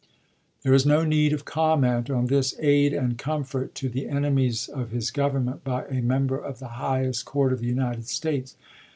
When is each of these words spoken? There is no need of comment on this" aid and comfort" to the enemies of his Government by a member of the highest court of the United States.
There 0.63 0.73
is 0.73 0.83
no 0.83 1.03
need 1.03 1.31
of 1.31 1.45
comment 1.45 2.09
on 2.09 2.25
this" 2.25 2.55
aid 2.59 2.91
and 2.91 3.19
comfort" 3.19 3.75
to 3.75 3.87
the 3.87 4.09
enemies 4.09 4.67
of 4.67 4.89
his 4.89 5.11
Government 5.11 5.63
by 5.63 5.85
a 5.85 6.01
member 6.01 6.39
of 6.39 6.57
the 6.57 6.69
highest 6.69 7.25
court 7.25 7.53
of 7.53 7.59
the 7.59 7.67
United 7.67 8.07
States. 8.07 8.55